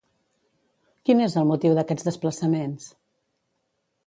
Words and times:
Quin 1.09 1.21
és 1.27 1.37
el 1.43 1.47
motiu 1.51 1.75
d'aquests 1.81 2.09
desplaçaments? 2.09 2.89